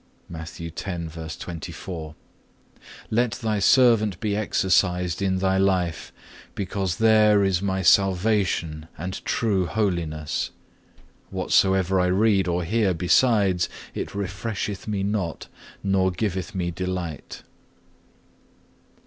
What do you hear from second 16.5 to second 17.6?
me delight.